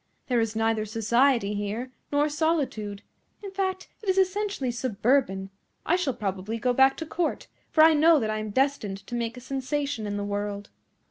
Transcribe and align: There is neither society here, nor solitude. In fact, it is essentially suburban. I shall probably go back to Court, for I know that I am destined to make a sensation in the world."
There 0.29 0.39
is 0.39 0.55
neither 0.55 0.83
society 0.83 1.53
here, 1.53 1.91
nor 2.11 2.27
solitude. 2.27 3.03
In 3.43 3.51
fact, 3.51 3.87
it 4.01 4.09
is 4.09 4.17
essentially 4.17 4.71
suburban. 4.71 5.51
I 5.85 5.95
shall 5.95 6.15
probably 6.15 6.57
go 6.57 6.73
back 6.73 6.97
to 6.97 7.05
Court, 7.05 7.45
for 7.69 7.83
I 7.83 7.93
know 7.93 8.19
that 8.19 8.31
I 8.31 8.39
am 8.39 8.49
destined 8.49 9.05
to 9.05 9.13
make 9.13 9.37
a 9.37 9.41
sensation 9.41 10.07
in 10.07 10.17
the 10.17 10.23
world." 10.25 10.71